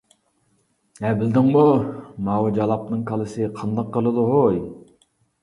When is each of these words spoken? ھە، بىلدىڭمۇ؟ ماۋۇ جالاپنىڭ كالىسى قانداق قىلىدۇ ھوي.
ھە، 1.03 1.11
بىلدىڭمۇ؟ 1.19 1.65
ماۋۇ 2.29 2.49
جالاپنىڭ 2.57 3.05
كالىسى 3.13 3.53
قانداق 3.61 3.95
قىلىدۇ 4.01 4.27
ھوي. 4.33 4.61